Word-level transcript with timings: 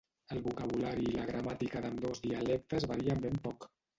El 0.35 0.39
vocabulari 0.45 1.03
i 1.09 1.13
la 1.17 1.25
gramàtica 1.27 1.83
d'ambdós 1.85 2.23
dialectes 2.25 2.91
varien 2.95 3.23
ben 3.27 3.39
poc. 3.47 3.71